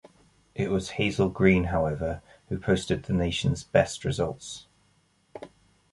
It 0.55 0.71
was 0.71 0.89
Hazel 0.97 1.29
Greene, 1.29 1.65
however, 1.65 2.23
who 2.49 2.57
posted 2.57 3.03
the 3.03 3.13
nation's 3.13 3.63
best 3.63 4.03
results. 4.03 4.65